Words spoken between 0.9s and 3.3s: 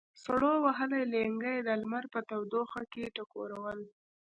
لېنګي یې د لمر په تودوخه کې